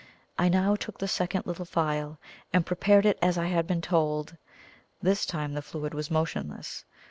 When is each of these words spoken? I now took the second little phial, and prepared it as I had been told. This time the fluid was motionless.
I 0.35 0.49
now 0.49 0.73
took 0.75 0.97
the 0.97 1.07
second 1.07 1.45
little 1.45 1.63
phial, 1.63 2.17
and 2.51 2.65
prepared 2.65 3.05
it 3.05 3.19
as 3.21 3.37
I 3.37 3.45
had 3.45 3.67
been 3.67 3.81
told. 3.81 4.35
This 4.99 5.27
time 5.27 5.53
the 5.53 5.61
fluid 5.61 5.93
was 5.93 6.09
motionless. 6.09 6.85